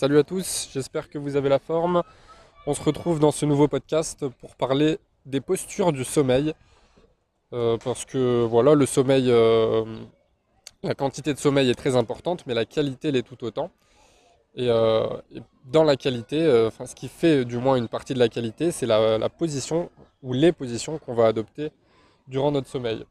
Salut 0.00 0.18
à 0.18 0.22
tous, 0.22 0.70
j'espère 0.72 1.10
que 1.10 1.18
vous 1.18 1.36
avez 1.36 1.50
la 1.50 1.58
forme. 1.58 2.02
On 2.66 2.72
se 2.72 2.82
retrouve 2.82 3.20
dans 3.20 3.32
ce 3.32 3.44
nouveau 3.44 3.68
podcast 3.68 4.26
pour 4.40 4.56
parler 4.56 4.98
des 5.26 5.42
postures 5.42 5.92
du 5.92 6.04
sommeil. 6.04 6.54
Euh, 7.52 7.76
parce 7.76 8.06
que 8.06 8.42
voilà, 8.44 8.74
le 8.74 8.86
sommeil, 8.86 9.30
euh, 9.30 9.84
la 10.82 10.94
quantité 10.94 11.34
de 11.34 11.38
sommeil 11.38 11.68
est 11.68 11.74
très 11.74 11.96
importante, 11.96 12.46
mais 12.46 12.54
la 12.54 12.64
qualité 12.64 13.12
l'est 13.12 13.22
tout 13.22 13.44
autant. 13.44 13.72
Et, 14.54 14.70
euh, 14.70 15.06
dans 15.66 15.84
la 15.84 15.96
qualité, 15.96 16.38
ce 16.46 16.94
qui 16.94 17.08
fait 17.08 17.44
du 17.44 17.58
moins 17.58 17.76
une 17.76 17.88
partie 17.88 18.14
de 18.14 18.20
la 18.20 18.30
qualité, 18.30 18.70
c'est 18.70 18.86
la 18.86 19.28
position 19.28 19.90
ou 20.22 20.32
les 20.32 20.52
positions 20.52 20.96
qu'on 20.96 21.12
va 21.12 21.26
adopter 21.26 21.72
durant 22.26 22.52
notre 22.52 22.68
sommeil. 22.68 23.04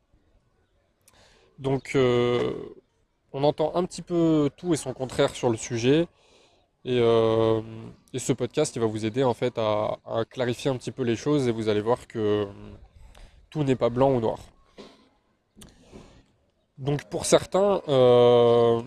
Donc 1.60 1.96
on 1.96 3.44
entend 3.44 3.76
un 3.76 3.86
petit 3.86 4.02
peu 4.02 4.50
tout 4.58 4.74
et 4.74 4.78
son 4.78 4.94
contraire 4.94 5.36
sur 5.36 5.52
le 5.52 5.58
sujet. 5.58 6.08
Euh, 6.86 7.62
et, 8.14 8.20
ce 8.20 8.34
podcast, 8.34 8.76
il 8.76 8.80
va 8.80 8.86
vous 8.86 9.06
aider 9.06 9.24
en 9.24 9.34
fait 9.34 9.58
à, 9.58 9.98
clarifier 10.30 10.72
un 10.72 10.78
petit 10.78 10.92
peu 10.92 11.04
les 11.04 11.16
choses 11.16 11.48
et 11.48 11.52
vous 11.52 11.70
allez 11.70 11.82
voir 11.82 12.08
que 12.08 12.20
euh, 12.20 12.46
tout 13.50 13.64
n'est 13.64 13.76
pas 13.76 13.90
blanc 13.90 14.12
ou 14.12 14.20
noir. 14.22 14.40
Donc 16.78 17.04
pour 17.10 17.26
certains, 17.26 17.82
euh, 17.90 18.82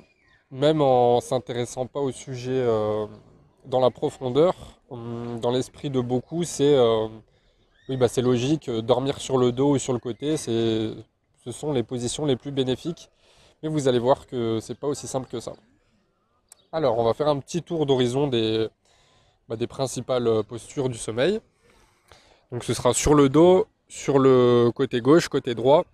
même 0.51 0.81
en 0.81 1.21
s'intéressant 1.21 1.87
pas 1.87 2.01
au 2.01 2.11
sujet 2.13 2.65
dans 3.67 3.81
la 3.81 3.91
profondeur, 3.91 4.55
hum, 4.91 5.39
dans 5.41 5.51
l'esprit 5.51 5.91
de 5.91 6.01
beaucoup, 6.01 6.45
c'est 6.45 6.77
oui, 7.89 7.97
bah, 7.97 8.07
logique, 8.19 8.71
dormir 8.71 9.21
sur 9.21 9.37
le 9.39 9.53
dos 9.53 9.73
ou 9.75 9.79
sur 9.79 9.93
le 9.93 9.99
côté, 9.99 10.37
ce 10.37 11.05
sont 11.51 11.73
les 11.73 11.83
positions 11.83 12.25
les 12.25 12.37
plus 12.37 12.53
bénéfiques. 12.53 13.11
Mais 13.63 13.69
vous 13.69 13.89
allez 13.89 13.99
voir 13.99 14.27
que 14.27 14.59
c'est 14.61 14.79
pas 14.79 14.89
aussi 14.89 15.07
simple 15.07 15.29
que 15.31 15.41
ça. 15.41 15.53
Alors, 16.75 16.99
on 16.99 17.05
va 17.05 17.13
faire 17.13 17.29
un 17.29 17.39
petit 17.39 17.63
tour 17.63 17.85
d'horizon 17.85 18.29
des, 18.29 18.67
bah, 19.47 19.57
principales 19.69 20.27
euh, 20.27 20.43
postures 20.43 20.89
du 20.89 20.97
sommeil. 20.97 21.39
Donc, 22.51 22.65
ce 22.65 22.73
sera 22.73 22.95
sur 22.95 23.15
le 23.15 23.29
dos, 23.29 23.67
sur 23.89 24.19
le 24.19 24.71
côté 24.75 25.03
gauche, 25.03 25.29
côté 25.29 25.55
droit, 25.55 25.85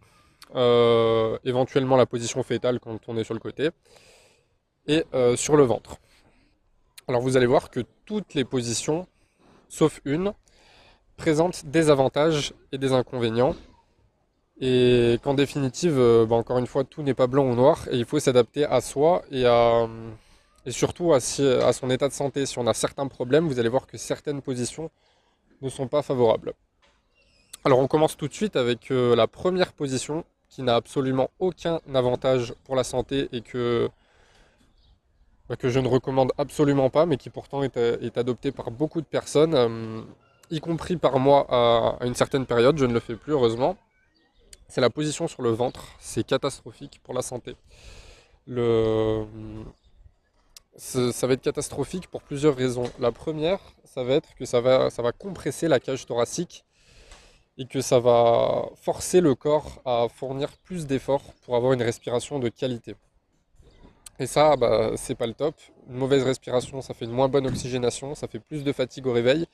euh, 0.55 1.37
éventuellement 1.45 1.97
la 1.97 2.07
position 2.07 2.45
fétale 2.45 2.79
quand 2.79 2.97
on 3.09 3.17
est 3.17 3.25
sur 3.25 3.35
le 3.35 3.41
côté, 3.41 3.71
et 4.87 5.05
euh, 5.15 5.35
sur 5.35 5.57
le 5.57 5.65
ventre. 5.65 5.97
Alors, 7.09 7.23
vous 7.23 7.37
allez 7.37 7.47
voir 7.47 7.71
que 7.71 7.81
toutes 8.05 8.35
les 8.35 8.45
positions, 8.45 9.09
sauf 9.69 10.01
une, 10.05 10.33
présentent 11.17 11.67
des 11.67 11.91
avantages 11.91 12.55
et 12.71 12.79
des 12.79 12.93
inconvénients. 12.93 13.57
Et 14.61 15.19
qu'en 15.25 15.35
définitive, 15.35 15.97
bah, 16.29 16.37
encore 16.37 16.59
une 16.59 16.69
fois, 16.69 16.85
tout 16.85 17.03
n'est 17.03 17.15
pas 17.15 17.27
blanc 17.27 17.47
ou 17.47 17.57
noir, 17.57 17.89
et 17.91 17.97
il 17.97 18.05
faut 18.05 18.21
s'adapter 18.21 18.65
à 18.65 18.81
soi 18.81 19.23
et 19.33 19.45
à 19.45 19.89
et 20.69 20.71
surtout 20.71 21.15
à, 21.15 21.21
son 21.21 21.89
état 21.89 22.09
de 22.09 22.13
santé. 22.13 22.45
Si 22.45 22.59
on 22.59 22.67
a 22.67 22.75
certains 22.75 23.07
problèmes, 23.09 23.49
vous 23.49 23.59
allez 23.59 23.71
voir 23.71 23.87
que 23.87 23.97
certaines 23.97 24.43
positions 24.43 24.91
ne 25.63 25.71
sont 25.71 25.89
pas 25.89 26.03
favorables. 26.03 26.53
Alors 27.65 27.79
on 27.79 27.87
commence 27.87 28.19
tout 28.19 28.29
de 28.29 28.35
suite 28.35 28.55
avec 28.55 28.91
euh, 28.91 29.17
la 29.17 29.27
première 29.27 29.73
position 29.73 30.27
qui 30.51 30.63
n'a 30.63 30.75
absolument 30.75 31.31
aucun 31.39 31.81
avantage 31.95 32.55
pour 32.65 32.77
la 32.77 32.85
santé 32.85 33.31
et 33.33 33.41
que, 33.41 33.89
bah, 35.49 35.57
que 35.57 35.71
je 35.71 35.81
ne 35.81 35.89
recommande 35.89 36.33
absolument 36.37 36.91
pas, 36.91 37.07
mais 37.07 37.17
qui 37.17 37.31
pourtant 37.31 37.63
est, 37.63 38.19
adoptée 38.19 38.53
par 38.53 38.71
beaucoup 38.71 39.01
de 39.01 39.07
personnes, 39.07 39.55
euh, 39.55 40.03
y 40.51 40.61
compris 40.61 40.99
par 40.99 41.19
moi 41.19 41.47
à, 41.49 42.05
une 42.05 42.15
certaine 42.15 42.45
période, 42.45 42.77
je 42.77 42.85
ne 42.85 42.93
le 42.93 43.01
fais 43.01 43.17
plus 43.17 43.33
heureusement. 43.33 43.79
C'est 44.69 44.83
la 44.83 44.91
position 44.91 45.29
sur 45.29 45.41
le 45.41 45.51
ventre, 45.51 45.87
c'est 45.99 46.25
catastrophique 46.25 47.01
pour 47.03 47.15
la 47.15 47.23
santé. 47.23 47.57
Le, 48.47 49.25
ça 50.79 51.27
va 51.27 51.35
être 51.35 51.43
catastrophique 51.43 52.07
pour 52.09 52.23
plusieurs 52.23 52.57
raisons. 52.57 52.85
La 52.99 53.13
première, 53.13 53.59
ça 53.85 54.05
va 54.05 54.15
être 54.15 54.35
que 54.35 54.45
ça 54.45 54.61
va, 54.61 55.13
compresser 55.13 55.69
la 55.69 55.81
cage 55.81 56.07
thoracique 56.07 56.65
et 57.59 57.67
que 57.67 57.81
ça 57.81 57.99
va 57.99 58.67
forcer 58.77 59.21
le 59.21 59.35
corps 59.35 59.83
à 59.85 60.07
fournir 60.09 60.49
plus 60.59 60.87
d'efforts 60.87 61.35
pour 61.45 61.57
avoir 61.57 61.73
une 61.73 61.83
respiration 61.83 62.39
de 62.39 62.49
qualité. 62.49 62.95
Et 64.21 64.27
ça, 64.27 64.57
bah, 64.57 64.93
c'est 64.97 65.17
pas 65.17 65.27
le 65.27 65.35
top. 65.35 65.55
Une 65.89 65.97
mauvaise 65.97 66.23
respiration, 66.23 66.81
ça 66.81 66.95
fait 66.95 67.05
une 67.07 67.13
moins 67.13 67.29
bonne 67.29 67.47
oxygénation, 67.47 68.15
ça 68.15 68.29
fait 68.29 68.41
plus 68.41 68.63
de 68.63 68.73
fatigue 68.73 69.07
au 69.07 69.13
réveil 69.13 69.47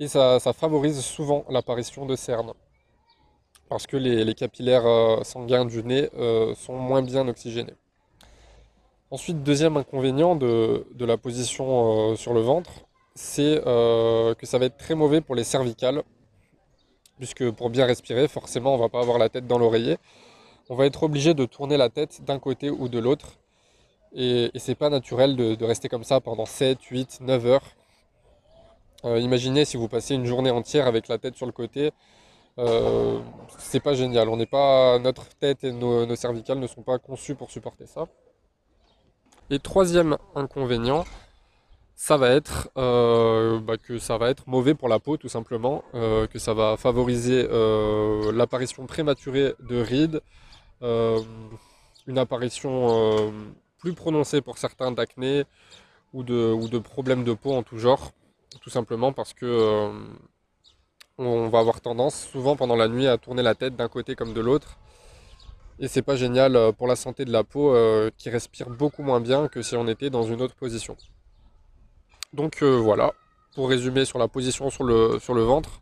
et 0.00 0.08
ça, 0.08 0.40
favorise 0.54 1.00
souvent 1.00 1.44
l'apparition 1.50 2.06
de 2.06 2.16
cernes 2.16 2.52
parce 3.68 3.86
que 3.86 3.96
les, 3.96 4.34
capillaires 4.34 4.86
euh, 4.86 5.22
sanguins 5.22 5.64
du 5.64 5.84
nez 5.84 6.08
euh, 6.16 6.54
sont 6.56 6.74
moins 6.74 7.02
bien 7.02 7.28
oxygénés. 7.28 7.74
Ensuite, 9.12 9.42
deuxième 9.42 9.76
inconvénient 9.76 10.36
de, 10.36 10.84
la 11.00 11.16
position 11.16 12.12
euh, 12.12 12.16
sur 12.16 12.32
le 12.32 12.40
ventre, 12.42 12.70
c'est 13.16 13.60
euh, 13.66 14.36
que 14.36 14.46
ça 14.46 14.58
va 14.58 14.66
être 14.66 14.76
très 14.76 14.94
mauvais 14.94 15.20
pour 15.20 15.34
les 15.34 15.42
cervicales, 15.42 16.04
puisque 17.18 17.50
pour 17.50 17.70
bien 17.70 17.86
respirer, 17.86 18.28
forcément, 18.28 18.74
on 18.74 18.76
ne 18.76 18.82
va 18.82 18.88
pas 18.88 19.00
avoir 19.00 19.18
la 19.18 19.28
tête 19.28 19.48
dans 19.48 19.58
l'oreiller. 19.58 19.98
On 20.68 20.76
va 20.76 20.86
être 20.86 21.02
obligé 21.02 21.34
de 21.34 21.44
tourner 21.44 21.76
la 21.76 21.88
tête 21.88 22.22
d'un 22.24 22.38
côté 22.38 22.70
ou 22.70 22.88
de 22.88 23.00
l'autre. 23.00 23.38
Et, 24.14 24.52
c'est 24.56 24.76
pas 24.76 24.90
naturel 24.90 25.34
de, 25.34 25.64
rester 25.64 25.88
comme 25.88 26.04
ça 26.04 26.20
pendant 26.20 26.46
7, 26.46 26.80
8, 26.80 27.18
9 27.22 27.46
heures. 27.46 27.66
Euh, 29.04 29.18
imaginez 29.18 29.64
si 29.64 29.76
vous 29.76 29.88
passez 29.88 30.14
une 30.14 30.26
journée 30.26 30.50
entière 30.50 30.86
avec 30.86 31.08
la 31.08 31.18
tête 31.18 31.34
sur 31.36 31.46
le 31.46 31.52
côté. 31.52 31.90
c'est 33.58 33.80
pas 33.80 33.94
génial. 33.94 34.28
On 34.28 34.36
n'est 34.36 34.46
pas, 34.46 35.00
notre 35.00 35.28
tête 35.30 35.64
et 35.64 35.72
nos 35.72 36.14
cervicales 36.16 36.60
ne 36.60 36.68
sont 36.68 36.82
pas 36.82 36.98
conçus 36.98 37.34
pour 37.34 37.50
supporter 37.50 37.86
ça. 37.86 38.06
Et 39.52 39.58
troisième 39.58 40.16
inconvénient, 40.36 41.04
ça 41.96 42.16
va 42.16 42.30
être 42.30 42.70
euh, 42.76 43.58
bah, 43.58 43.76
que 43.78 43.98
ça 43.98 44.16
va 44.16 44.30
être 44.30 44.48
mauvais 44.48 44.74
pour 44.74 44.88
la 44.88 45.00
peau 45.00 45.16
tout 45.16 45.28
simplement, 45.28 45.82
euh, 45.94 46.28
que 46.28 46.38
ça 46.38 46.54
va 46.54 46.76
favoriser 46.76 47.48
euh, 47.50 48.30
l'apparition 48.30 48.86
prématurée 48.86 49.54
de 49.58 49.80
rides, 49.80 50.20
une 52.06 52.16
apparition 52.16 53.32
plus 53.78 53.92
prononcée 53.92 54.40
pour 54.40 54.56
certains 54.56 54.92
d'acné 54.92 55.44
ou 56.14 56.22
de, 56.22 56.52
ou 56.52 56.68
de 56.68 56.78
problèmes 56.78 57.24
de 57.24 57.34
peau 57.34 57.52
en 57.52 57.62
tout 57.62 57.76
genre, 57.78 58.12
tout 58.62 58.70
simplement 58.70 59.12
parce 59.12 59.34
que 59.34 59.90
on 61.18 61.48
va 61.48 61.58
avoir 61.58 61.80
tendance 61.82 62.14
souvent 62.32 62.56
pendant 62.56 62.76
la 62.76 62.88
nuit 62.88 63.08
à 63.08 63.18
tourner 63.18 63.42
la 63.42 63.54
tête 63.54 63.76
d'un 63.76 63.88
côté 63.88 64.14
comme 64.14 64.32
de 64.32 64.40
l'autre 64.40 64.78
et 65.80 65.88
c'est 65.88 66.02
pas 66.02 66.14
génial 66.14 66.56
euh, 66.56 66.72
pour 66.72 66.86
la 66.86 66.94
santé 66.94 67.24
de 67.24 67.32
la 67.32 67.42
peau 67.42 67.74
euh, 67.74 68.10
qui 68.18 68.28
respire 68.28 68.68
beaucoup 68.68 69.02
moins 69.02 69.20
bien 69.20 69.48
que 69.48 69.62
si 69.62 69.74
on 69.76 69.88
était 69.88 70.10
dans 70.10 70.24
une 70.24 70.42
autre 70.42 70.54
position. 70.54 70.96
Donc 72.34 72.62
euh, 72.62 72.76
voilà, 72.76 73.14
pour 73.54 73.70
résumer 73.70 74.04
sur 74.04 74.18
la 74.18 74.28
position 74.28 74.68
sur 74.68 74.84
le, 74.84 75.42
ventre, 75.42 75.80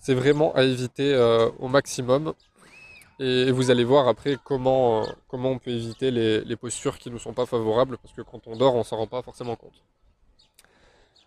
c'est 0.00 0.14
vraiment 0.14 0.52
à 0.54 0.64
éviter 0.64 1.14
au 1.58 1.68
maximum. 1.68 2.34
Et 3.20 3.50
vous 3.52 3.70
allez 3.70 3.84
voir 3.84 4.08
après 4.08 4.38
comment, 4.42 5.06
on 5.30 5.58
peut 5.58 5.70
éviter 5.70 6.10
les, 6.10 6.40
les 6.40 6.56
postures 6.56 6.98
qui 6.98 7.10
ne 7.10 7.18
sont 7.18 7.34
pas 7.34 7.44
favorables, 7.44 7.98
parce 7.98 8.14
que 8.14 8.22
quand 8.22 8.46
on 8.46 8.56
dort, 8.56 8.74
on 8.74 8.78
ne 8.78 8.82
s'en 8.82 8.96
rend 8.96 9.06
pas 9.06 9.22
forcément 9.22 9.56
compte. 9.56 9.84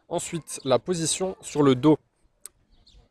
Ensuite, 0.10 0.60
la 0.66 0.80
position 0.80 1.36
sur 1.42 1.62
le 1.62 1.76
dos. 1.76 1.98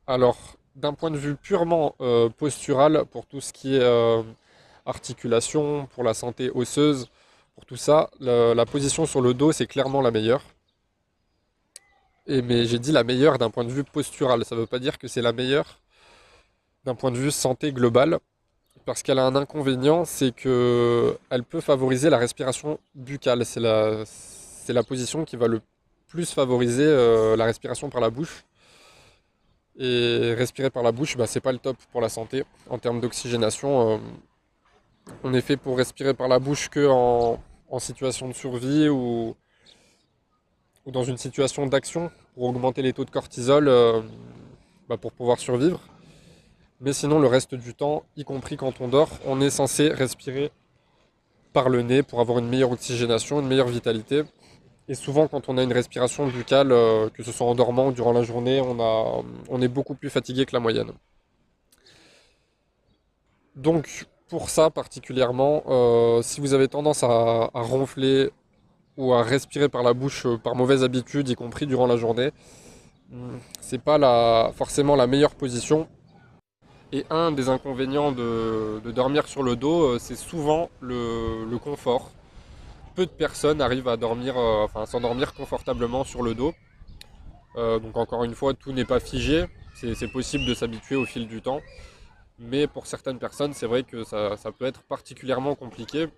Alors, 0.08 0.36
d'un 0.74 0.94
point 0.94 1.12
de 1.12 1.16
vue 1.16 1.36
purement 1.36 1.94
postural, 2.38 3.04
pour 3.12 3.26
tout 3.26 3.40
ce 3.40 3.52
qui 3.52 3.76
est 3.76 3.82
articulation, 4.86 5.86
pour 5.94 6.04
la 6.04 6.14
santé 6.14 6.50
osseuse, 6.54 7.08
pour 7.54 7.66
tout 7.66 7.76
ça, 7.76 8.10
la, 8.20 8.66
position 8.66 9.06
sur 9.06 9.20
le 9.20 9.34
dos, 9.34 9.52
c'est 9.52 9.66
clairement 9.66 10.00
la 10.00 10.10
meilleure. 10.10 10.42
Et, 12.26 12.40
mais 12.42 12.66
j'ai 12.66 12.78
dit 12.78 12.92
la 12.92 13.04
meilleure 13.04 13.38
d'un 13.38 13.50
point 13.50 13.64
de 13.64 13.70
vue 13.70 13.84
postural. 13.84 14.44
Ça 14.44 14.54
ne 14.54 14.60
veut 14.60 14.66
pas 14.66 14.78
dire 14.78 14.98
que 14.98 15.08
c'est 15.08 15.22
la 15.22 15.32
meilleure 15.32 15.80
d'un 16.84 16.94
point 16.94 17.10
de 17.10 17.18
vue 17.18 17.30
santé 17.30 17.72
globale. 17.72 18.18
Parce 18.84 19.02
qu'elle 19.02 19.18
a 19.18 19.26
un 19.26 19.36
inconvénient, 19.36 20.04
c'est 20.04 20.34
qu'elle 20.34 21.44
peut 21.48 21.60
favoriser 21.60 22.10
la 22.10 22.18
respiration 22.18 22.80
buccale. 22.94 23.44
C'est 23.46 23.60
la, 23.60 24.04
la, 24.68 24.82
position 24.82 25.24
qui 25.24 25.36
va 25.36 25.46
le 25.46 25.60
plus 26.08 26.32
favoriser 26.32 26.84
euh, 26.84 27.36
la 27.36 27.44
respiration 27.44 27.90
par 27.90 28.00
la 28.00 28.10
bouche. 28.10 28.44
Et 29.78 30.34
respirer 30.36 30.70
par 30.70 30.82
la 30.82 30.92
bouche, 30.92 31.16
bah, 31.16 31.26
c'est 31.26 31.40
pas 31.40 31.52
le 31.52 31.58
top 31.58 31.76
pour 31.92 32.00
la 32.00 32.08
santé 32.08 32.44
en 32.68 32.78
termes 32.78 33.00
d'oxygénation. 33.00 33.92
Euh, 33.92 33.98
on 35.24 35.34
est 35.34 35.40
fait 35.40 35.56
pour 35.56 35.76
respirer 35.76 36.14
par 36.14 36.28
la 36.28 36.38
bouche 36.38 36.68
que 36.68 36.86
en, 36.88 37.38
situation 37.78 38.28
de 38.28 38.34
survie 38.34 38.88
ou, 38.88 39.34
dans 40.86 41.04
une 41.04 41.16
situation 41.16 41.66
d'action 41.66 42.10
pour 42.34 42.44
augmenter 42.44 42.82
les 42.82 42.92
taux 42.92 43.04
de 43.04 43.10
cortisol 43.10 43.66
euh, 43.66 44.02
bah, 44.88 44.98
pour 44.98 45.12
pouvoir 45.12 45.38
survivre. 45.38 45.80
Mais 46.80 46.92
sinon, 46.92 47.18
le 47.18 47.28
reste 47.28 47.54
du 47.54 47.74
temps, 47.74 48.04
y 48.16 48.24
compris 48.24 48.56
quand 48.56 48.80
on 48.80 48.88
dort, 48.88 49.08
on 49.24 49.40
est 49.40 49.50
censé 49.50 49.88
respirer 49.88 50.50
par 51.52 51.68
le 51.68 51.82
nez 51.82 52.02
pour 52.02 52.20
avoir 52.20 52.38
une 52.38 52.48
meilleure 52.48 52.72
oxygénation, 52.72 53.40
une 53.40 53.46
meilleure 53.46 53.68
vitalité. 53.68 54.22
Et 54.88 54.94
souvent, 54.94 55.28
quand 55.28 55.48
on 55.48 55.56
a 55.58 55.62
une 55.62 55.72
respiration 55.72 56.26
buccale, 56.26 56.72
euh, 56.72 57.08
que 57.10 57.22
ce 57.22 57.32
soit 57.32 57.46
en 57.46 57.54
dormant 57.54 57.88
ou 57.88 57.92
durant 57.92 58.12
la 58.12 58.22
journée, 58.22 58.60
on 58.60 59.62
est 59.62 59.68
beaucoup 59.68 59.94
plus 59.94 60.10
fatigué 60.10 60.44
que 60.44 60.52
la 60.54 60.60
moyenne. 60.60 60.92
Donc, 63.54 64.06
pour 64.32 64.48
ça 64.48 64.70
particulièrement, 64.70 65.62
euh, 65.68 66.22
si 66.22 66.40
vous 66.40 66.54
avez 66.54 66.66
tendance 66.66 67.02
à, 67.02 67.50
ronfler 67.52 68.30
ou 68.96 69.12
à 69.12 69.22
respirer 69.22 69.68
par 69.68 69.82
la 69.82 69.92
bouche 69.92 70.26
par 70.42 70.54
mauvaise 70.54 70.82
habitude, 70.82 71.28
y 71.28 71.34
compris 71.34 71.66
durant 71.66 71.86
la 71.86 71.98
journée, 71.98 72.30
hmm, 73.10 73.36
c'est 73.60 73.82
pas 73.82 73.98
la, 73.98 74.50
forcément 74.56 74.96
la 74.96 75.06
meilleure 75.06 75.34
position. 75.34 75.86
Et 76.92 77.04
un 77.10 77.30
des 77.30 77.50
inconvénients 77.50 78.10
de, 78.10 78.80
dormir 78.94 79.28
sur 79.28 79.42
le 79.42 79.54
dos, 79.54 79.98
c'est 79.98 80.16
souvent 80.16 80.70
le, 80.80 81.58
confort. 81.58 82.10
Peu 82.94 83.04
de 83.04 83.10
personnes 83.10 83.60
arrivent 83.60 83.88
à 83.88 83.98
dormir, 83.98 84.38
enfin, 84.38 84.86
s'endormir 84.86 85.34
confortablement 85.34 86.04
sur 86.04 86.22
le 86.22 86.34
dos. 86.34 86.54
donc 87.56 87.98
encore 87.98 88.24
une 88.24 88.34
fois, 88.34 88.54
tout 88.54 88.72
n'est 88.72 88.86
pas 88.86 89.00
figé. 89.00 89.44
C'est 89.74 90.10
possible 90.10 90.46
de 90.46 90.54
s'habituer 90.54 90.96
au 90.96 91.04
fil 91.04 91.28
du 91.28 91.42
temps. 91.42 91.60
Mais 92.42 92.66
pour 92.66 92.86
certaines 92.86 93.18
personnes, 93.18 93.52
c'est 93.52 93.66
vrai 93.66 93.84
que 93.84 94.02
ça, 94.02 94.36
peut 94.58 94.64
être 94.64 94.82
particulièrement 94.82 95.54
compliqué. 95.54 96.08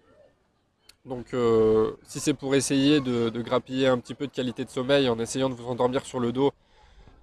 Donc 1.04 1.34
euh, 1.34 1.92
si 2.04 2.18
c'est 2.18 2.32
pour 2.32 2.54
essayer 2.54 3.00
de, 3.00 3.28
grappiller 3.42 3.88
un 3.88 3.98
petit 3.98 4.14
peu 4.14 4.26
de 4.26 4.32
qualité 4.32 4.64
de 4.64 4.70
sommeil 4.70 5.08
en 5.10 5.18
essayant 5.18 5.50
de 5.50 5.54
vous 5.54 5.66
endormir 5.66 6.06
sur 6.06 6.20
le 6.20 6.32
dos, 6.32 6.50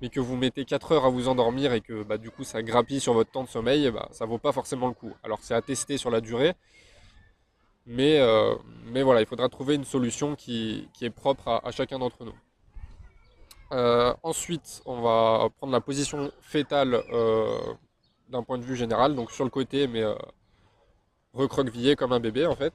mais 0.01 0.09
que 0.09 0.19
vous 0.19 0.35
mettez 0.35 0.65
4 0.65 0.91
heures 0.91 1.05
à 1.05 1.09
vous 1.09 1.27
endormir 1.27 1.73
et 1.73 1.81
que 1.81 2.03
bah, 2.03 2.19
du 2.19 2.29
coup 2.29 2.43
ça 2.43 2.61
grappille 2.61 2.99
sur 2.99 3.13
votre 3.13 3.31
temps 3.31 3.43
de 3.43 3.49
sommeil, 3.49 3.89
bah, 3.89 4.07
ça 4.11 4.25
vaut 4.25 4.37
pas 4.37 4.51
forcément 4.51 4.87
le 4.87 4.93
coup. 4.93 5.13
Alors 5.23 5.39
c'est 5.41 5.55
à 5.55 5.63
tester 5.63 5.97
sur 5.97 6.11
la 6.11 6.21
durée, 6.21 6.53
mais, 7.87 8.19
euh, 8.19 8.53
mais 8.85 9.01
voilà, 9.01 9.21
il 9.21 9.25
faudra 9.25 9.49
trouver 9.49 9.73
une 9.75 9.85
solution 9.85 10.35
qui, 10.35 10.87
est 11.01 11.09
propre 11.09 11.47
à, 11.63 11.71
chacun 11.71 11.97
d'entre 11.97 12.23
nous. 12.23 12.35
Euh, 13.71 14.13
ensuite, 14.21 14.83
on 14.85 15.01
va 15.01 15.49
prendre 15.57 15.73
la 15.73 15.81
position 15.81 16.31
fétale 16.41 17.03
d'un 18.31 18.43
point 18.43 18.57
de 18.57 18.63
vue 18.63 18.75
général, 18.75 19.15
donc 19.15 19.31
sur 19.31 19.43
le 19.43 19.49
côté, 19.49 19.87
mais 19.87 20.01
euh, 20.01 20.15
recroquevillé 21.33 21.95
comme 21.95 22.13
un 22.13 22.19
bébé 22.19 22.47
en 22.47 22.55
fait. 22.55 22.73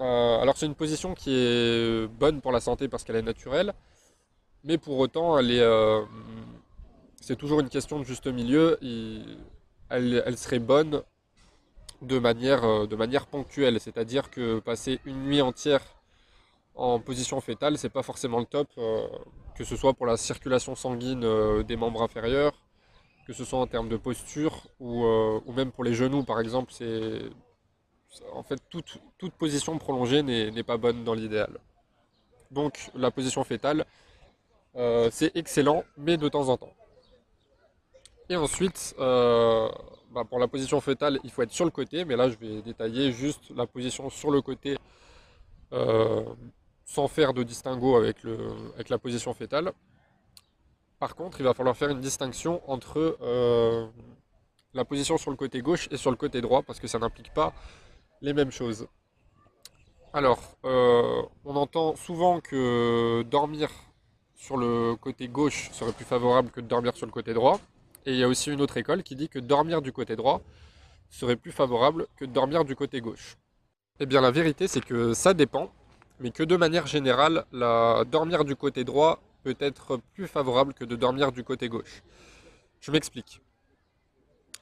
Euh, 0.00 0.38
alors 0.40 0.56
c'est 0.56 0.66
une 0.66 0.74
position 0.74 1.14
qui 1.14 1.30
est 1.34 2.06
bonne 2.08 2.40
pour 2.40 2.52
la 2.52 2.60
santé 2.60 2.88
parce 2.88 3.04
qu'elle 3.04 3.16
est 3.16 3.22
naturelle, 3.22 3.72
mais 4.64 4.78
pour 4.78 4.98
autant 4.98 5.38
elle 5.38 5.50
euh, 5.52 6.02
c'est 7.20 7.36
toujours 7.36 7.60
une 7.60 7.68
question 7.68 7.98
de 7.98 8.04
juste 8.04 8.26
milieu. 8.26 8.78
elle, 9.88 10.36
serait 10.36 10.58
bonne 10.58 11.02
de 12.02 12.18
manière, 12.18 12.86
de 12.86 12.96
manière 12.96 13.26
ponctuelle, 13.26 13.80
c'est-à-dire 13.80 14.30
que 14.30 14.60
passer 14.60 15.00
une 15.06 15.24
nuit 15.24 15.40
entière 15.40 15.82
en 16.74 16.98
position 16.98 17.40
fétale, 17.40 17.78
c'est 17.78 17.88
pas 17.88 18.02
forcément 18.02 18.40
le 18.40 18.46
top, 18.46 18.68
que 19.56 19.64
ce 19.64 19.76
soit 19.76 19.94
pour 19.94 20.06
la 20.06 20.16
circulation 20.18 20.74
sanguine 20.74 21.24
des 21.62 21.76
membres 21.76 22.02
inférieurs, 22.02 22.52
que 23.26 23.32
ce 23.32 23.44
soit 23.44 23.58
en 23.58 23.66
termes 23.66 23.88
de 23.88 23.96
posture 23.96 24.66
ou, 24.80 25.04
euh, 25.04 25.40
même 25.56 25.72
pour 25.72 25.84
les 25.84 25.94
genoux 25.94 26.24
par 26.24 26.40
exemple, 26.40 26.72
c'est 26.72 27.22
en 28.32 28.42
fait 28.42 28.60
toute, 28.70 29.00
position 29.38 29.76
prolongée 29.78 30.22
n'est 30.22 30.62
pas 30.62 30.76
bonne 30.76 31.04
dans 31.04 31.14
l'idéal. 31.14 31.58
Donc 32.50 32.90
la 32.94 33.10
position 33.10 33.42
fétale, 33.42 33.84
euh, 34.76 35.08
c'est 35.10 35.34
excellent, 35.36 35.84
mais 35.96 36.16
de 36.16 36.28
temps 36.28 36.48
en 36.48 36.56
temps. 36.56 36.72
Et 38.28 38.36
ensuite, 38.36 38.94
euh, 38.98 39.68
bah, 40.12 40.24
pour 40.24 40.38
la 40.38 40.46
position 40.46 40.80
fétale, 40.80 41.18
il 41.24 41.30
faut 41.30 41.42
être 41.42 41.52
sur 41.52 41.64
le 41.64 41.70
côté, 41.70 42.04
mais 42.04 42.16
là 42.16 42.28
je 42.28 42.36
vais 42.36 42.62
détailler 42.62 43.10
juste 43.12 43.50
la 43.50 43.66
position 43.66 44.10
sur 44.10 44.30
le 44.30 44.42
côté 44.42 44.78
sans 46.84 47.08
faire 47.08 47.34
de 47.34 47.42
distinguo 47.42 47.96
avec, 47.96 48.18
avec 48.74 48.88
la 48.90 48.98
position 48.98 49.34
fétale. 49.34 49.72
Par 51.04 51.16
contre, 51.16 51.38
il 51.38 51.44
va 51.44 51.52
falloir 51.52 51.76
faire 51.76 51.90
une 51.90 52.00
distinction 52.00 52.62
entre 52.66 53.18
euh, 53.20 53.86
la 54.72 54.86
position 54.86 55.18
sur 55.18 55.30
le 55.30 55.36
côté 55.36 55.60
gauche 55.60 55.86
et 55.90 55.98
sur 55.98 56.10
le 56.10 56.16
côté 56.16 56.40
droit, 56.40 56.62
parce 56.62 56.80
que 56.80 56.86
ça 56.86 56.98
n'implique 56.98 57.30
pas 57.34 57.52
les 58.22 58.32
mêmes 58.32 58.50
choses. 58.50 58.86
Alors, 60.14 60.40
euh, 60.64 61.20
on 61.44 61.56
entend 61.56 61.94
souvent 61.94 62.40
que 62.40 63.20
dormir 63.24 63.68
sur 64.34 64.56
le 64.56 64.96
côté 64.96 65.28
gauche 65.28 65.68
serait 65.72 65.92
plus 65.92 66.06
favorable 66.06 66.48
que 66.50 66.62
de 66.62 66.68
dormir 66.68 66.96
sur 66.96 67.04
le 67.04 67.12
côté 67.12 67.34
droit. 67.34 67.60
Et 68.06 68.12
il 68.12 68.16
y 68.16 68.22
a 68.22 68.28
aussi 68.28 68.50
une 68.50 68.62
autre 68.62 68.78
école 68.78 69.02
qui 69.02 69.14
dit 69.14 69.28
que 69.28 69.38
dormir 69.38 69.82
du 69.82 69.92
côté 69.92 70.16
droit 70.16 70.40
serait 71.10 71.36
plus 71.36 71.52
favorable 71.52 72.06
que 72.16 72.24
de 72.24 72.32
dormir 72.32 72.64
du 72.64 72.76
côté 72.76 73.02
gauche. 73.02 73.36
Eh 74.00 74.06
bien 74.06 74.22
la 74.22 74.30
vérité 74.30 74.68
c'est 74.68 74.82
que 74.82 75.12
ça 75.12 75.34
dépend, 75.34 75.70
mais 76.18 76.30
que 76.30 76.42
de 76.42 76.56
manière 76.56 76.86
générale, 76.86 77.44
la 77.52 78.04
dormir 78.10 78.46
du 78.46 78.56
côté 78.56 78.84
droit 78.84 79.20
peut 79.44 79.54
être 79.60 79.98
plus 80.14 80.26
favorable 80.26 80.72
que 80.72 80.84
de 80.84 80.96
dormir 80.96 81.30
du 81.30 81.44
côté 81.44 81.68
gauche. 81.68 82.02
Je 82.80 82.90
m'explique. 82.90 83.40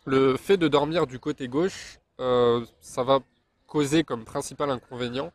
Le 0.05 0.37
fait 0.37 0.57
de 0.57 0.67
dormir 0.67 1.07
du 1.07 1.21
côté 1.21 1.47
gauche, 1.47 2.01
euh, 2.21 2.65
ça 2.81 3.05
va 3.05 3.21
causer 3.69 4.03
comme 4.03 4.25
principal 4.25 4.71
inconvénient 4.71 5.33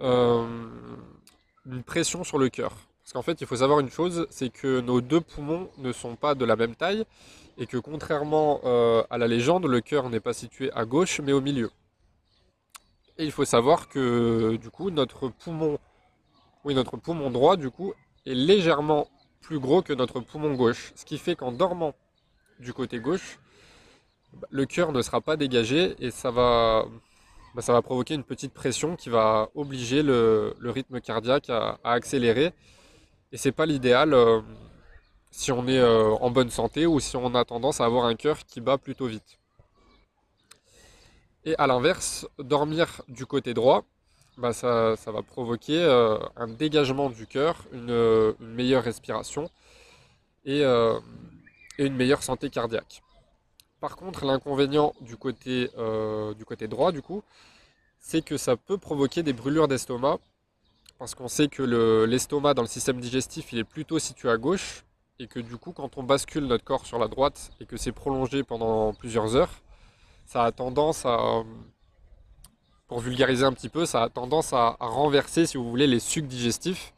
euh, 0.00 0.46
une 1.66 1.82
pression 1.82 2.22
sur 2.22 2.38
le 2.38 2.48
cœur. 2.48 2.72
Parce 3.02 3.12
qu'en 3.12 3.22
fait, 3.22 3.40
il 3.40 3.46
faut 3.46 3.56
savoir 3.56 3.80
une 3.80 3.90
chose, 3.90 4.26
c'est 4.30 4.50
que 4.50 4.80
nos 4.80 5.00
deux 5.00 5.20
poumons 5.20 5.68
ne 5.78 5.92
sont 5.92 6.16
pas 6.16 6.34
de 6.34 6.44
la 6.44 6.56
même 6.56 6.76
taille 6.76 7.04
et 7.58 7.66
que 7.66 7.76
contrairement 7.76 8.60
euh, 8.64 9.02
à 9.10 9.18
la 9.18 9.26
légende, 9.26 9.66
le 9.66 9.80
cœur 9.80 10.08
n'est 10.08 10.20
pas 10.20 10.32
situé 10.32 10.72
à 10.72 10.84
gauche 10.84 11.20
mais 11.20 11.32
au 11.32 11.40
milieu. 11.40 11.70
Et 13.18 13.24
il 13.24 13.32
faut 13.32 13.44
savoir 13.44 13.88
que 13.88 14.56
du 14.56 14.70
coup, 14.70 14.90
notre 14.90 15.28
poumon, 15.28 15.78
oui, 16.64 16.74
notre 16.74 16.96
poumon 16.96 17.30
droit, 17.30 17.56
du 17.56 17.70
coup, 17.70 17.92
est 18.26 18.34
légèrement 18.34 19.08
plus 19.40 19.58
gros 19.58 19.82
que 19.82 19.92
notre 19.92 20.20
poumon 20.20 20.54
gauche. 20.54 20.92
Ce 20.94 21.04
qui 21.04 21.18
fait 21.18 21.36
qu'en 21.36 21.52
dormant 21.52 21.94
du 22.58 22.72
côté 22.72 22.98
gauche, 22.98 23.38
le 24.50 24.66
cœur 24.66 24.92
ne 24.92 25.02
sera 25.02 25.20
pas 25.20 25.36
dégagé 25.36 25.94
et 25.98 26.10
ça 26.10 26.30
va, 26.30 26.86
bah, 27.54 27.62
ça 27.62 27.72
va 27.72 27.82
provoquer 27.82 28.14
une 28.14 28.24
petite 28.24 28.52
pression 28.52 28.96
qui 28.96 29.10
va 29.10 29.50
obliger 29.54 30.02
le, 30.02 30.54
rythme 30.62 31.00
cardiaque 31.00 31.50
à, 31.50 31.78
accélérer. 31.84 32.52
Et 33.32 33.36
c'est 33.36 33.52
pas 33.52 33.66
l'idéal 33.66 34.14
euh, 34.14 34.40
si 35.30 35.52
on 35.52 35.66
est 35.66 35.78
euh, 35.78 36.10
en 36.20 36.30
bonne 36.30 36.50
santé 36.50 36.86
ou 36.86 37.00
si 37.00 37.16
on 37.16 37.34
a 37.34 37.44
tendance 37.44 37.80
à 37.80 37.84
avoir 37.84 38.04
un 38.06 38.14
cœur 38.14 38.38
qui 38.46 38.60
bat 38.60 38.78
plutôt 38.78 39.06
vite. 39.06 39.38
Et 41.44 41.54
à 41.58 41.66
l'inverse, 41.66 42.26
dormir 42.38 43.02
du 43.08 43.26
côté 43.26 43.52
droit, 43.52 43.84
bah, 44.36 44.52
ça, 44.52 44.96
va 45.06 45.22
provoquer 45.22 45.78
euh, 45.78 46.18
un 46.36 46.48
dégagement 46.48 47.08
du 47.08 47.26
cœur, 47.26 47.64
une, 47.72 48.34
meilleure 48.40 48.82
respiration 48.82 49.48
euh, 50.46 50.98
et, 51.78 51.86
une 51.86 51.94
meilleure 51.94 52.22
santé 52.22 52.50
cardiaque. 52.50 53.02
Par 53.80 53.96
contre, 53.96 54.24
l'inconvénient 54.24 54.92
du, 55.00 55.16
côté, 55.16 55.70
euh, 55.78 56.34
du 56.34 56.44
côté 56.44 56.68
droit, 56.68 56.90
du 56.90 57.02
coup, 57.02 57.22
c'est 58.00 58.22
que 58.22 58.36
ça 58.36 58.56
peut 58.56 58.78
provoquer 58.78 59.22
des 59.22 59.32
brûlures 59.32 59.68
d'estomac, 59.68 60.18
parce 60.98 61.14
qu'on 61.14 61.28
sait 61.28 61.48
que 61.48 61.62
l'estomac 62.04 62.54
dans 62.54 62.62
le 62.62 62.68
système 62.68 63.00
digestif, 63.00 63.52
il 63.52 63.58
est 63.58 63.64
plutôt 63.64 63.98
situé 63.98 64.30
à 64.30 64.36
gauche, 64.36 64.84
et 65.18 65.28
que 65.28 65.38
du 65.38 65.56
coup, 65.56 65.72
quand 65.72 65.96
on 65.96 66.02
bascule 66.02 66.46
notre 66.46 66.64
corps 66.64 66.86
sur 66.86 66.98
la 66.98 67.06
droite 67.06 67.52
et 67.60 67.66
que 67.66 67.76
c'est 67.76 67.92
prolongé 67.92 68.42
pendant 68.42 68.92
plusieurs 68.94 69.36
heures, 69.36 69.62
ça 70.26 70.44
a 70.44 70.52
tendance 70.52 71.06
à, 71.06 71.44
pour 72.86 73.00
vulgariser 73.00 73.44
un 73.44 73.52
petit 73.52 73.68
peu, 73.68 73.86
ça 73.86 74.02
a 74.02 74.08
tendance 74.08 74.52
à, 74.52 74.76
renverser, 74.80 75.46
si 75.46 75.56
vous 75.56 75.68
voulez, 75.68 75.86
les 75.86 76.00
sucs 76.00 76.26
digestifs. 76.26 76.92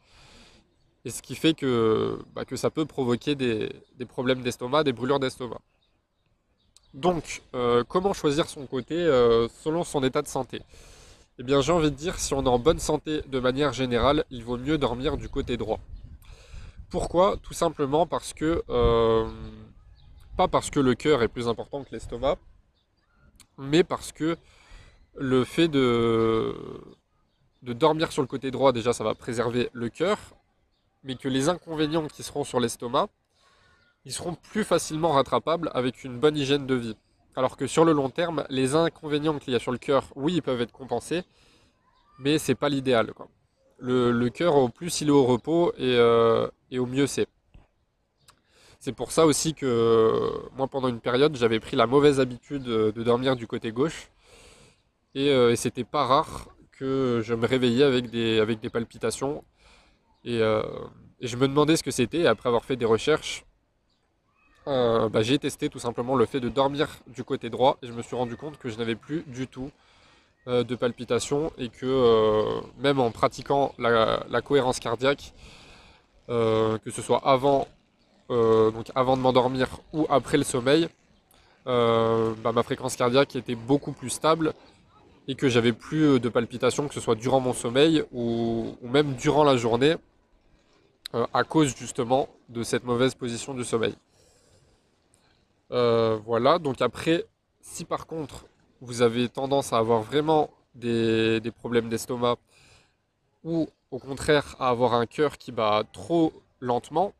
Et 1.05 1.09
ce 1.09 1.21
qui 1.21 1.35
fait 1.35 1.53
que, 1.53 2.19
bah, 2.35 2.43
ça 2.55 2.69
peut 2.69 2.85
provoquer 2.85 3.35
des, 3.35 3.69
problèmes 4.07 4.41
d'estomac, 4.41 4.83
des 4.83 4.93
brûlures 4.93 5.19
d'estomac. 5.19 5.61
Donc, 6.93 7.41
euh, 7.53 7.83
comment 7.87 8.13
choisir 8.13 8.49
son 8.49 8.65
côté 8.65 8.95
euh, 8.95 9.47
selon 9.63 9.83
son 9.83 10.03
état 10.03 10.21
de 10.21 10.27
santé? 10.27 10.61
Eh 11.39 11.43
bien, 11.43 11.61
j'ai 11.61 11.71
envie 11.71 11.91
de 11.91 11.95
dire, 11.95 12.17
si 12.19 12.33
on 12.33 12.43
est 12.43 12.49
en 12.49 12.59
bonne 12.59 12.79
santé 12.79 13.21
de 13.27 13.39
manière 13.39 13.71
générale, 13.71 14.25
il 14.31 14.43
vaut 14.43 14.57
mieux 14.57 14.77
dormir 14.77 15.17
du 15.17 15.29
côté 15.29 15.55
droit. 15.55 15.79
Pourquoi? 16.89 17.37
Tout 17.37 17.53
simplement 17.53 18.07
parce 18.07 18.33
que, 18.33 18.63
euh, 18.69 19.29
pas 20.35 20.47
parce 20.47 20.69
que 20.69 20.79
le 20.79 20.95
cœur 20.95 21.21
est 21.21 21.27
plus 21.27 21.47
important 21.47 21.83
que 21.83 21.89
l'estomac, 21.91 22.37
mais 23.57 23.83
parce 23.83 24.11
que 24.11 24.37
le 25.17 25.43
fait 25.43 25.67
de, 25.67 26.55
dormir 27.61 28.11
sur 28.11 28.21
le 28.21 28.27
côté 28.27 28.51
droit, 28.51 28.71
déjà, 28.71 28.93
ça 28.93 29.03
va 29.03 29.15
préserver 29.15 29.69
le 29.73 29.89
cœur, 29.89 30.17
mais 31.03 31.15
que 31.15 31.27
les 31.27 31.49
inconvénients 31.49 32.07
qui 32.07 32.23
seront 32.23 32.43
sur 32.43 32.59
l'estomac, 32.59 33.09
ils 34.05 34.13
seront 34.13 34.35
plus 34.35 34.63
facilement 34.63 35.11
rattrapables 35.11 35.69
avec 35.73 36.03
une 36.03 36.17
bonne 36.17 36.37
hygiène 36.37 36.65
de 36.65 36.75
vie. 36.75 36.95
Alors 37.35 37.57
que 37.57 37.67
sur 37.67 37.83
le 37.83 37.91
long 37.91 38.09
terme, 38.09 38.45
les 38.49 38.75
inconvénients 38.75 39.37
qu'il 39.37 39.53
y 39.53 39.55
a 39.55 39.59
sur 39.59 39.71
le 39.71 39.77
cœur, 39.77 40.05
oui, 40.15 40.35
ils 40.35 40.41
peuvent 40.41 40.61
être 40.61 40.71
compensés, 40.71 41.23
mais 42.19 42.37
c'est 42.37 42.55
pas 42.55 42.69
l'idéal. 42.69 43.13
Le, 43.79 44.29
cœur, 44.29 44.55
au 44.55 44.69
plus 44.69 45.01
il 45.01 45.09
est 45.09 45.11
au 45.11 45.25
repos 45.25 45.71
et, 45.77 45.95
euh, 45.97 46.47
et 46.71 46.79
au 46.79 46.85
mieux 46.85 47.05
c'est. 47.05 47.27
C'est 48.79 48.93
pour 48.93 49.11
ça 49.11 49.25
aussi 49.25 49.53
que 49.53 50.31
moi, 50.55 50.67
pendant 50.67 50.87
une 50.87 50.99
période, 50.99 51.35
j'avais 51.35 51.59
pris 51.59 51.75
la 51.75 51.87
mauvaise 51.87 52.19
habitude 52.19 52.63
de 52.63 53.03
dormir 53.03 53.35
du 53.35 53.47
côté 53.47 53.71
gauche. 53.71 54.09
Euh, 55.17 55.51
et, 55.51 55.55
c'était 55.55 55.83
pas 55.83 56.05
rare 56.05 56.49
que 56.71 57.21
je 57.23 57.33
me 57.33 57.47
réveillais 57.47 57.83
avec 57.83 58.09
des, 58.09 58.39
avec 58.39 58.59
des 58.59 58.69
palpitations. 58.69 59.43
Euh, 60.25 60.63
et, 61.19 61.27
je 61.27 61.37
me 61.37 61.47
demandais 61.47 61.75
ce 61.77 61.83
que 61.83 61.91
c'était. 61.91 62.27
Après 62.27 62.47
avoir 62.49 62.65
fait 62.65 62.75
des 62.75 62.85
recherches, 62.85 63.45
euh, 64.67 65.09
bah, 65.09 65.21
j'ai 65.23 65.39
testé 65.39 65.69
tout 65.69 65.79
simplement 65.79 66.15
le 66.15 66.25
fait 66.25 66.39
de 66.39 66.49
dormir 66.49 66.87
du 67.07 67.23
côté 67.23 67.49
droit. 67.49 67.77
Et 67.81 67.87
je 67.87 67.93
me 67.93 68.01
suis 68.01 68.15
rendu 68.15 68.35
compte 68.37 68.57
que 68.57 68.69
je 68.69 68.77
n'avais 68.77 68.95
plus 68.95 69.23
du 69.27 69.47
tout 69.47 69.71
euh, 70.47 70.63
de 70.63 70.75
palpitations 70.75 71.51
et 71.57 71.67
que 71.67 71.85
euh, 71.85 72.61
même 72.79 73.01
en 73.01 73.11
pratiquant 73.11 73.73
la, 73.77 74.41
cohérence 74.41 74.79
cardiaque, 74.79 75.33
euh, 76.29 76.77
que 76.77 76.89
ce 76.89 77.01
soit 77.01 77.21
avant, 77.27 77.67
donc 78.29 78.91
avant 78.95 79.17
de 79.17 79.21
m'endormir 79.21 79.67
ou 79.93 80.05
après 80.09 80.37
le 80.37 80.43
sommeil, 80.43 80.87
bah, 81.65 82.51
ma 82.53 82.63
fréquence 82.63 82.95
cardiaque 82.95 83.35
était 83.35 83.55
beaucoup 83.55 83.91
plus 83.91 84.09
stable 84.09 84.53
et 85.27 85.35
que 85.35 85.49
j'avais 85.49 85.73
plus 85.73 86.19
de 86.19 86.29
palpitations, 86.29 86.87
que 86.87 86.93
ce 86.93 86.99
soit 86.99 87.15
durant 87.15 87.39
mon 87.39 87.53
sommeil 87.53 88.03
ou, 88.11 88.75
même 88.81 89.15
durant 89.15 89.43
la 89.43 89.57
journée, 89.57 89.95
à 91.33 91.43
cause 91.43 91.75
justement 91.75 92.29
de 92.49 92.63
cette 92.63 92.83
mauvaise 92.83 93.15
position 93.15 93.53
du 93.53 93.63
sommeil. 93.63 93.95
voilà, 95.69 96.59
donc 96.59 96.81
après, 96.81 97.25
si 97.61 97.83
par 97.85 98.07
contre 98.07 98.45
vous 98.81 99.01
avez 99.01 99.27
tendance 99.29 99.73
à 99.73 99.77
avoir 99.77 100.01
vraiment 100.01 100.49
des, 100.75 101.51
problèmes 101.55 101.89
d'estomac 101.89 102.37
ou 103.43 103.67
au 103.91 103.99
contraire 103.99 104.55
à 104.59 104.69
avoir 104.69 104.93
un 104.93 105.05
cœur 105.05 105.37
qui 105.37 105.51
bat 105.51 105.83
trop 105.91 106.33
lentement, 106.59 107.13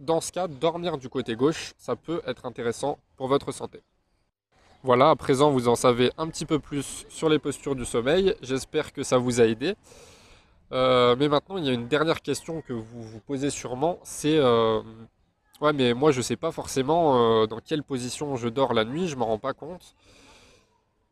dans 0.00 0.20
ce 0.20 0.32
cas, 0.32 0.48
dormir 0.48 0.98
du 0.98 1.08
côté 1.08 1.36
gauche, 1.36 1.74
ça 1.78 1.96
peut 1.96 2.22
être 2.26 2.46
intéressant 2.46 2.98
pour 3.16 3.28
votre 3.28 3.52
santé. 3.52 3.80
Voilà, 4.84 5.10
à 5.10 5.16
présent 5.16 5.52
vous 5.52 5.68
en 5.68 5.76
savez 5.76 6.10
un 6.18 6.26
petit 6.26 6.44
peu 6.44 6.58
plus 6.58 7.06
sur 7.08 7.28
les 7.28 7.38
postures 7.38 7.76
du 7.76 7.84
sommeil. 7.84 8.34
J'espère 8.42 8.92
que 8.92 9.04
ça 9.04 9.16
vous 9.16 9.40
a 9.40 9.44
aidé. 9.44 9.76
Euh, 10.72 11.14
mais 11.16 11.28
maintenant, 11.28 11.56
il 11.56 11.64
y 11.64 11.68
a 11.70 11.72
une 11.72 11.86
dernière 11.86 12.20
question 12.20 12.62
que 12.62 12.72
vous 12.72 13.02
vous 13.02 13.20
posez 13.20 13.50
sûrement, 13.50 14.00
c'est 14.02 14.38
euh, 14.38 14.80
ouais, 15.60 15.72
mais 15.72 15.94
moi 15.94 16.10
je 16.10 16.20
sais 16.20 16.34
pas 16.36 16.50
forcément 16.50 17.42
euh, 17.42 17.46
dans 17.46 17.60
quelle 17.60 17.84
position 17.84 18.34
je 18.36 18.48
dors 18.48 18.74
la 18.74 18.84
nuit, 18.84 19.06
je 19.06 19.14
m'en 19.14 19.26
rends 19.26 19.38
pas 19.38 19.52
compte. 19.52 19.94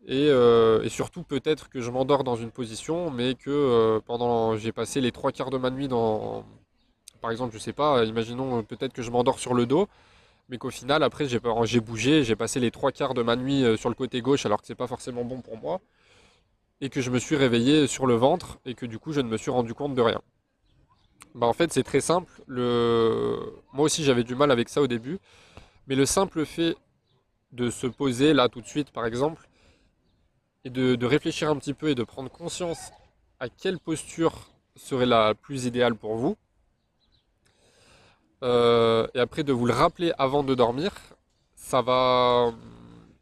Euh, 0.08 0.82
et, 0.82 0.88
surtout 0.88 1.22
peut-être 1.22 1.68
que 1.68 1.80
je 1.80 1.90
m'endors 1.90 2.24
dans 2.24 2.36
une 2.36 2.50
position, 2.50 3.10
mais 3.10 3.34
que 3.34 4.00
pendant 4.06 4.56
j'ai 4.56 4.72
passé 4.72 5.00
les 5.00 5.12
trois 5.12 5.30
quarts 5.30 5.50
de 5.50 5.58
ma 5.58 5.70
nuit 5.70 5.86
dans, 5.86 6.44
par 7.20 7.30
exemple, 7.30 7.54
je 7.54 7.58
sais 7.58 7.74
pas, 7.74 8.04
imaginons 8.04 8.64
peut-être 8.64 8.92
que 8.92 9.02
je 9.02 9.10
m'endors 9.10 9.38
sur 9.38 9.54
le 9.54 9.66
dos, 9.66 9.88
mais 10.50 10.58
qu'au 10.58 10.70
final 10.70 11.02
après 11.02 11.26
j'ai 11.26 11.80
bougé, 11.80 12.24
j'ai 12.24 12.36
passé 12.36 12.60
les 12.60 12.70
trois 12.70 12.92
quarts 12.92 13.14
de 13.14 13.22
ma 13.22 13.36
nuit 13.36 13.64
sur 13.78 13.88
le 13.88 13.94
côté 13.94 14.20
gauche 14.20 14.44
alors 14.44 14.60
que 14.60 14.66
c'est 14.66 14.74
pas 14.74 14.88
forcément 14.88 15.24
bon 15.24 15.40
pour 15.40 15.56
moi, 15.56 15.80
et 16.80 16.90
que 16.90 17.00
je 17.00 17.10
me 17.10 17.18
suis 17.18 17.36
réveillé 17.36 17.86
sur 17.86 18.06
le 18.06 18.14
ventre 18.14 18.58
et 18.66 18.74
que 18.74 18.84
du 18.84 18.98
coup 18.98 19.12
je 19.12 19.20
ne 19.20 19.28
me 19.28 19.36
suis 19.36 19.50
rendu 19.50 19.74
compte 19.74 19.94
de 19.94 20.02
rien. 20.02 20.20
Bah 21.34 21.46
en 21.46 21.52
fait 21.52 21.72
c'est 21.72 21.84
très 21.84 22.00
simple. 22.00 22.42
Le... 22.46 23.38
Moi 23.72 23.84
aussi 23.84 24.02
j'avais 24.02 24.24
du 24.24 24.34
mal 24.34 24.50
avec 24.50 24.68
ça 24.68 24.82
au 24.82 24.86
début, 24.86 25.18
mais 25.86 25.94
le 25.94 26.04
simple 26.04 26.44
fait 26.44 26.76
de 27.52 27.70
se 27.70 27.86
poser 27.86 28.34
là 28.34 28.48
tout 28.48 28.60
de 28.60 28.66
suite 28.66 28.90
par 28.90 29.06
exemple 29.06 29.48
et 30.64 30.70
de, 30.70 31.06
réfléchir 31.06 31.48
un 31.48 31.56
petit 31.56 31.74
peu 31.74 31.88
et 31.88 31.94
de 31.94 32.04
prendre 32.04 32.30
conscience 32.30 32.90
à 33.38 33.48
quelle 33.48 33.78
posture 33.78 34.50
serait 34.76 35.06
la 35.06 35.34
plus 35.34 35.64
idéale 35.64 35.94
pour 35.94 36.16
vous. 36.16 36.36
Euh, 38.42 39.06
et 39.14 39.20
après 39.20 39.42
de 39.42 39.52
vous 39.52 39.66
le 39.66 39.72
rappeler 39.72 40.12
avant 40.18 40.42
de 40.42 40.54
dormir, 40.54 40.92
ça 41.54 41.82
va, 41.82 42.52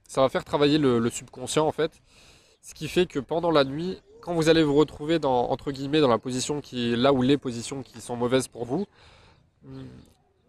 ça 0.06 0.22
va 0.22 0.28
faire 0.28 0.44
travailler 0.44 0.78
le, 0.78 1.10
subconscient 1.10 1.66
en 1.66 1.72
fait. 1.72 1.92
Ce 2.62 2.74
qui 2.74 2.88
fait 2.88 3.06
que 3.06 3.18
pendant 3.18 3.50
la 3.50 3.64
nuit, 3.64 3.98
quand 4.20 4.34
vous 4.34 4.48
allez 4.48 4.62
vous 4.62 4.74
retrouver 4.74 5.18
dans, 5.18 5.50
entre 5.50 5.72
guillemets 5.72 6.00
dans 6.00 6.08
la 6.08 6.18
position 6.18 6.60
qui 6.60 6.92
est 6.92 6.96
là 6.96 7.12
où 7.12 7.22
les 7.22 7.38
positions 7.38 7.82
qui 7.82 8.00
sont 8.00 8.16
mauvaises 8.16 8.48
pour 8.48 8.64
vous, 8.64 8.86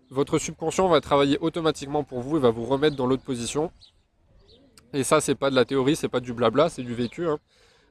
votre 0.10 0.38
subconscient 0.38 0.88
va 0.88 1.02
travailler 1.02 1.38
automatiquement 1.40 2.04
pour 2.04 2.22
vous 2.22 2.38
et 2.38 2.40
va 2.40 2.52
vous 2.52 2.66
remettre 2.66 2.96
dans 2.96 3.06
l'autre 3.06 3.24
position 3.24 3.72
et 4.94 5.04
ça, 5.04 5.22
c'est 5.22 5.36
pas 5.36 5.50
de 5.50 5.56
la 5.56 5.66
théorie, 5.66 5.96
c'est 5.96 6.10
pas 6.10 6.20
du 6.20 6.34
blabla, 6.34 6.70
c'est 6.70 6.84
du 6.84 6.96
vécu. 6.96 7.28
Hein. 7.28 7.38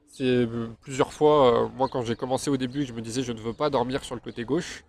C'est 0.07 0.23
euh, 0.23 0.67
plusieurs 0.81 1.13
fois, 1.13 1.65
euh, 1.65 1.67
moi 1.69 1.87
quand 1.89 2.01
j'ai 2.03 2.15
commencé 2.15 2.49
au 2.49 2.57
début, 2.57 2.85
je 2.85 2.93
me 2.93 3.01
disais 3.01 3.23
je 3.23 3.31
ne 3.31 3.39
veux 3.39 3.53
pas 3.53 3.69
dormir 3.69 4.03
sur 4.03 4.15
le 4.15 4.21
côté 4.21 4.43
gauche. 4.43 4.83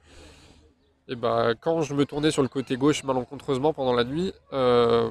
Et 1.11 1.17
bah 1.17 1.55
quand 1.61 1.83
je 1.83 1.93
me 1.93 2.07
tournais 2.07 2.31
sur 2.31 2.43
le 2.43 2.49
côté 2.49 2.77
gauche 2.77 3.03
malencontreusement 3.03 3.73
pendant 3.73 3.93
la 3.93 4.05
nuit, 4.05 4.33
euh, 4.53 5.11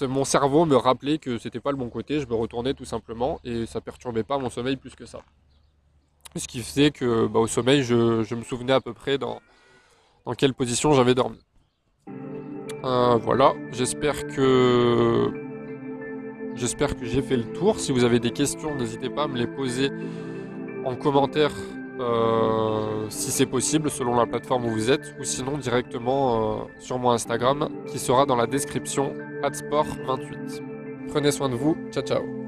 mon 0.00 0.24
cerveau 0.24 0.64
me 0.64 0.76
rappelait 0.76 1.18
que 1.18 1.38
c'était 1.38 1.60
pas 1.60 1.72
le 1.72 1.76
bon 1.76 1.88
côté, 1.88 2.20
je 2.20 2.26
me 2.26 2.34
retournais 2.34 2.72
tout 2.72 2.84
simplement 2.84 3.40
et 3.44 3.66
ça 3.66 3.80
perturbait 3.80 4.22
pas 4.22 4.38
mon 4.38 4.48
sommeil 4.48 4.76
plus 4.76 4.94
que 4.94 5.04
ça. 5.04 5.18
Ce 6.36 6.46
qui 6.46 6.60
faisait 6.62 6.92
que 6.92 7.26
bah, 7.26 7.40
au 7.40 7.48
sommeil, 7.48 7.82
je, 7.82 8.34
me 8.34 8.44
souvenais 8.44 8.74
à 8.74 8.80
peu 8.80 8.94
près 8.94 9.18
dans, 9.18 9.40
quelle 10.38 10.54
position 10.54 10.92
j'avais 10.92 11.14
dormi. 11.14 11.40
voilà, 12.82 13.54
j'espère 13.72 14.26
que 14.28 15.32
J'espère 16.56 16.96
que 16.96 17.04
j'ai 17.04 17.20
fait 17.20 17.36
le 17.36 17.52
tour. 17.52 17.78
Si 17.78 17.92
vous 17.92 18.04
avez 18.04 18.18
des 18.18 18.30
questions, 18.30 18.74
n'hésitez 18.76 19.10
pas 19.10 19.24
à 19.24 19.28
me 19.28 19.36
les 19.36 19.46
poser 19.46 19.90
en 20.86 20.96
commentaire 20.96 21.52
euh, 21.98 23.06
si 23.08 23.30
c'est 23.30 23.46
possible 23.46 23.90
selon 23.90 24.16
la 24.16 24.26
plateforme 24.26 24.66
où 24.66 24.70
vous 24.70 24.90
êtes 24.90 25.14
ou 25.18 25.24
sinon 25.24 25.56
directement 25.58 26.60
euh, 26.60 26.64
sur 26.78 26.98
mon 26.98 27.10
Instagram 27.10 27.68
qui 27.86 27.98
sera 27.98 28.26
dans 28.26 28.36
la 28.36 28.46
description 28.46 29.14
adsport28. 29.42 30.62
Prenez 31.08 31.30
soin 31.30 31.48
de 31.48 31.54
vous, 31.54 31.76
ciao 31.92 32.02
ciao 32.02 32.45